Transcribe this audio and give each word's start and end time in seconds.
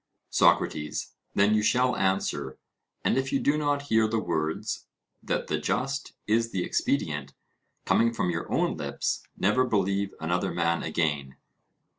SOCRATES: 0.31 1.13
Then 1.35 1.53
you 1.53 1.61
shall 1.61 1.95
answer; 1.95 2.57
and 3.05 3.19
if 3.19 3.31
you 3.31 3.39
do 3.39 3.55
not 3.55 3.83
hear 3.83 4.07
the 4.07 4.17
words, 4.17 4.87
that 5.21 5.45
the 5.45 5.59
just 5.59 6.13
is 6.25 6.49
the 6.49 6.63
expedient, 6.63 7.35
coming 7.85 8.11
from 8.11 8.31
your 8.31 8.51
own 8.51 8.75
lips, 8.77 9.21
never 9.37 9.63
believe 9.63 10.15
another 10.19 10.51
man 10.51 10.81
again. 10.81 11.35